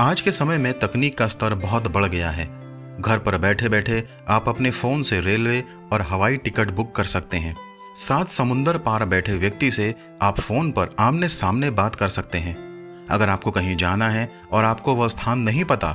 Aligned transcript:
आज 0.00 0.20
के 0.20 0.32
समय 0.32 0.58
में 0.58 0.72
तकनीक 0.78 1.16
का 1.18 1.26
स्तर 1.26 1.54
बहुत 1.54 1.88
बढ़ 1.88 2.04
गया 2.04 2.28
है। 2.30 2.44
घर 3.00 3.18
पर 3.18 3.36
बैठे 3.38 3.68
बैठे 3.68 4.02
आप 4.28 4.48
अपने 4.48 4.70
फ़ोन 4.70 5.02
से 5.02 5.20
रेलवे 5.20 5.62
और 5.92 6.02
हवाई 6.02 6.36
टिकट 6.36 6.70
बुक 6.70 6.94
कर 6.96 7.04
सकते 7.04 7.36
हैं। 7.36 7.54
सात 7.96 8.28
समुंदर 8.28 8.78
पार 8.78 9.04
बैठे 9.04 9.34
व्यक्ति 9.34 9.70
से 9.70 9.94
आप 10.22 10.38
फ़ोन 10.40 10.70
पर 10.70 10.94
आमने 10.98 11.28
सामने 11.28 11.70
बात 11.70 11.96
कर 11.96 12.08
सकते 12.08 12.38
हैं। 12.38 12.54
अगर 13.10 13.28
आपको 13.28 13.50
कहीं 13.50 13.76
जाना 13.76 14.08
है 14.08 14.30
और 14.52 14.64
आपको 14.64 14.94
वह 14.94 15.08
स्थान 15.08 15.38
नहीं 15.38 15.64
पता 15.64 15.92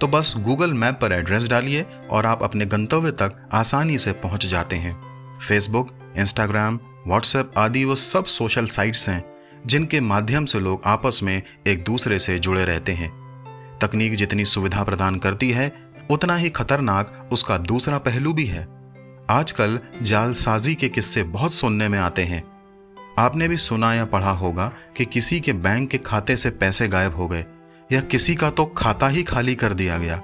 तो 0.00 0.06
बस 0.06 0.32
गूगल 0.38 0.72
मैप 0.74 0.98
पर 1.00 1.12
एड्रेस 1.12 1.48
डालिए 1.48 1.84
और 2.10 2.26
आप 2.26 2.42
अपने 2.42 2.66
गंतव्य 2.66 3.10
तक 3.12 3.48
आसानी 3.52 3.98
से 3.98 4.12
पहुँच 4.12 4.46
जाते 4.46 4.76
हैं। 4.76 4.94
फेसबुक, 5.38 5.90
इंस्टाग्राम, 6.16 6.78
व्हाट्सएप 7.06 7.52
आदि 7.56 7.84
वो 7.84 7.94
सब 7.94 8.24
सोशल 8.24 8.66
साइट्स 8.68 9.08
हैं, 9.08 9.22
जिनके 9.66 10.00
माध्यम 10.00 10.44
से 10.44 10.60
लोग 10.60 10.82
आपस 10.86 11.20
में 11.22 11.42
एक 11.66 11.84
दूसरे 11.84 12.18
से 12.18 12.38
जुड़े 12.38 12.64
रहते 12.64 12.92
हैं। 12.92 13.23
तकनीक 13.80 14.14
जितनी 14.14 14.44
सुविधा 14.44 14.82
प्रदान 14.84 15.18
करती 15.18 15.50
है, 15.50 15.72
उतना 16.10 16.36
ही 16.36 16.50
खतरनाक 16.50 17.28
उसका 17.32 17.58
दूसरा 17.58 17.98
पहलू 17.98 18.32
भी 18.32 18.46
है। 18.46 18.66
आजकल 19.30 19.78
जालसाजी 20.02 20.74
के 20.74 20.88
किस्से 20.88 21.22
बहुत 21.22 21.54
सुनने 21.54 21.88
में 21.88 21.98
आते 21.98 22.22
हैं। 22.22 22.42
आपने 23.18 23.48
भी 23.48 23.56
सुना 23.56 23.92
या 23.94 24.04
पढ़ा 24.04 24.30
होगा 24.30 24.72
कि 24.96 25.04
किसी 25.04 25.40
के 25.40 25.52
बैंक 25.52 25.88
के 25.90 25.98
खाते 25.98 26.36
से 26.36 26.50
पैसे 26.50 26.88
गायब 26.88 27.16
हो 27.16 27.28
गए, 27.28 27.44
या 27.90 28.00
किसी 28.00 28.34
का 28.34 28.50
तो 28.50 28.64
खाता 28.66 29.08
ही 29.08 29.22
खाली 29.22 29.54
कर 29.54 29.72
दिया 29.72 29.98
गया। 29.98 30.20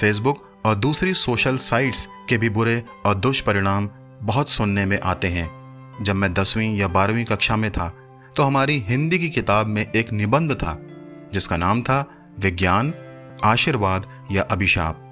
फेसबुक 0.00 0.44
और 0.66 0.74
दूसरी 0.74 1.14
सोशल 1.14 1.56
साइट्स 1.56 2.06
के 2.28 2.38
भी 2.38 2.48
बुरे 2.50 2.82
और 3.06 3.14
दुष्परिणाम 3.14 3.88
बहुत 4.22 4.50
सुनने 4.50 4.84
में 4.86 4.98
आते 5.00 5.28
हैं। 5.28 5.48
जब 6.02 6.14
मैं 6.14 6.32
दसवीं 6.34 6.76
या 6.76 6.88
बारहवीं 6.88 7.24
कक्षा 7.24 7.56
में 7.56 7.70
था 7.70 7.92
तो 8.36 8.42
हमारी 8.42 8.78
हिंदी 8.78 9.18
की 9.18 9.28
किताब 9.28 9.66
में 9.66 9.86
एक 9.86 10.12
निबंध 10.12 10.52
था, 10.52 10.78
जिसका 11.32 11.56
नाम 11.56 11.82
था 11.82 12.04
विज्ञान, 12.38 12.92
आशीर्वाद 13.44 14.06
या 14.32 14.42
अभिशाप। 14.42 15.04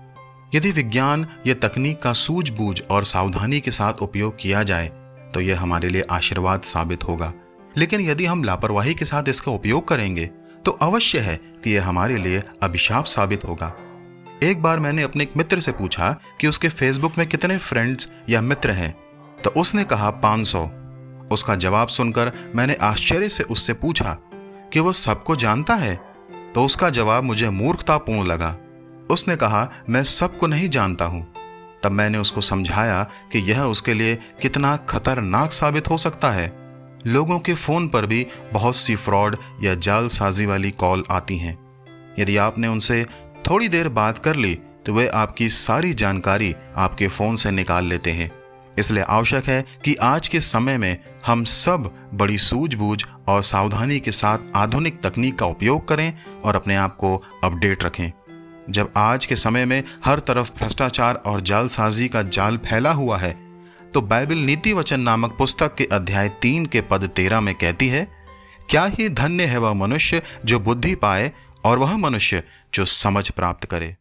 यदि 0.55 0.70
विज्ञान 0.70 1.27
या 1.46 1.55
तकनीक 1.55 2.02
का 2.02 2.12
सूझबूझ 2.12 2.80
और 2.82 3.05
सावधानी 3.05 3.60
के 3.60 3.70
साथ 3.70 4.02
उपयोग 4.02 4.36
किया 4.41 4.62
जाए 4.62 4.86
तो 5.34 5.41
यह 5.41 5.60
हमारे 5.60 5.88
लिए 5.88 6.02
आशीर्वाद 6.10 6.60
साबित 6.60 7.04
होगा। 7.04 7.32
लेकिन 7.77 8.00
यदि 8.00 8.27
हम 8.27 8.44
लापरवाही 8.44 8.94
के 8.94 9.04
साथ 9.04 9.28
इसका 9.28 9.52
उपयोग 9.52 9.88
करेंगे 9.88 10.27
तो 10.64 10.70
अवश्य 10.70 11.19
है 11.19 11.36
कि 11.64 11.74
यह 11.74 11.88
हमारे 11.88 12.16
लिए 12.16 12.42
अभिशाप 12.62 13.04
साबित 13.04 13.44
होगा। 13.44 13.74
एक 14.42 14.62
बार 14.62 14.80
मैंने 14.80 15.02
अपने 15.02 15.24
एक 15.24 15.36
मित्र 15.36 15.60
से 15.60 15.72
पूछा 15.72 16.16
कि 16.41 16.47
उसके 16.47 16.69
फेसबुक 16.69 17.19
में 17.19 17.27
कितने 17.27 17.58
फ्रेंड्स 17.58 18.08
या 18.28 18.41
मित्र 18.41 18.70
हैं 18.70 18.94
तो 19.44 19.50
उसने 19.50 19.84
कहा 19.84 20.10
500 20.22 20.69
उसका 21.32 21.54
जवाब 21.54 21.88
सुनकर 21.88 22.32
मैंने 22.54 22.74
आश्चर्य 22.74 23.28
से 23.28 23.42
उससे 23.42 23.72
पूछा 23.74 24.16
कि 24.72 24.80
वह 24.80 24.92
सबको 24.92 25.36
जानता 25.36 25.74
है? 25.74 26.16
तो 26.56 26.64
उसका 26.64 26.88
जवाब 26.90 27.24
मुझे 27.24 27.50
मूर्खतापूर्ण 27.50 28.26
लगा। 28.26 28.56
उसने 29.10 29.36
कहा, 29.36 29.68
मैं 29.88 30.02
सबको 30.02 30.46
नहीं 30.46 30.68
जानता 30.68 31.04
हूँ। 31.04 31.26
तब 31.82 31.92
मैंने 31.92 32.18
उसको 32.18 32.40
समझाया 32.40 33.02
कि 33.32 33.38
यह 33.38 33.62
उसके 33.62 33.94
लिए 33.94 34.14
कितना 34.42 34.76
खतरनाक 34.76 35.52
साबित 35.52 35.90
हो 35.90 35.98
सकता 35.98 36.30
है। 36.30 36.52
लोगों 37.06 37.38
के 37.38 37.54
फ़ोन 37.54 37.88
पर 37.88 38.06
भी 38.06 38.26
बहुत 38.52 38.76
सी 38.76 38.96
फ्रॉड 38.96 39.36
या 39.62 39.74
जालसाजी 39.74 40.46
वाली 40.46 40.70
कॉल 40.70 41.04
आती 41.10 41.38
हैं। 41.38 41.58
यदि 42.18 42.36
आपने 42.36 42.68
उनसे 42.68 43.06
थोड़ी 43.50 43.68
देर 43.68 43.88
बात 43.88 44.18
कर 44.18 44.36
ली 44.36 44.54
तो 44.86 44.94
वे 44.94 45.08
आपकी 45.08 45.48
सारी 45.48 45.94
जानकारी 45.94 46.54
आपके 46.76 47.08
फ़ोन 47.08 47.36
से 47.36 47.50
निकाल 47.50 47.84
लेते 47.84 48.12
हैं। 48.12 48.30
इसलिए 48.78 49.02
आवश्यक 49.02 49.44
है 49.44 49.64
कि 49.84 49.94
आज 49.94 50.28
के 50.28 50.41
समय 50.41 50.78
में 50.78 50.96
हम 51.27 51.44
सब 51.44 51.91
बड़ी 52.14 52.38
सूझबूझ 52.38 53.02
और 53.28 53.42
सावधानी 53.42 53.98
के 54.00 54.12
साथ 54.12 54.38
आधुनिक 54.56 55.00
तकनीक 55.02 55.38
का 55.38 55.46
उपयोग 55.46 55.86
करें 55.88 56.12
और 56.44 56.56
अपने 56.56 56.77
आप 56.77 56.97
को 56.97 57.16
अपडेट 57.44 57.84
रखें। 57.84 58.12
जब 58.70 58.92
आज 58.97 59.27
के 59.27 59.36
समय 59.36 59.64
में 59.64 59.82
हर 60.04 60.19
तरफ़ 60.19 60.50
भ्रष्टाचार 60.58 61.22
और 61.26 61.41
जालसाजी 61.41 62.09
का 62.09 62.22
जाल 62.22 62.56
फैला 62.56 62.92
हुआ 62.92 63.19
है 63.19 63.32
तो 63.94 64.00
बाइबल 64.00 64.37
नीति 64.37 64.72
वचन 64.72 65.00
नामक 65.00 65.37
पुस्तक 65.38 65.75
के 65.75 65.88
अध्याय 65.93 66.28
तीन 66.43 66.66
के 66.66 66.81
पद 66.81 67.08
तेरह 67.08 67.41
में 67.41 67.54
कहती 67.54 67.88
है, 67.88 68.06
क्या 68.70 68.84
ही 68.84 69.08
धन्य 69.08 69.44
है 69.44 69.58
वह 69.58 69.72
मनुष्य 69.72 70.22
जो 70.44 70.58
बुद्धि 70.60 70.94
पाए 70.94 71.31
और 71.64 71.78
वह 71.78 71.97
मनुष्य 71.97 72.43
जो 72.75 72.84
समझ 72.84 73.31
प्राप्त 73.31 73.64
करे। 73.64 73.97